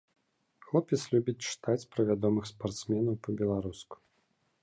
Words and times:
Хлопец 0.67 0.97
любіць 1.15 1.45
чытаць 1.51 1.87
пра 1.91 2.01
вядомых 2.09 2.49
спартсменаў 2.53 3.15
па-беларуску. 3.27 3.95